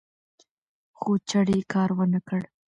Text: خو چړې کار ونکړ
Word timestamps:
خو 0.97 1.11
چړې 1.29 1.57
کار 1.73 1.89
ونکړ 1.99 2.41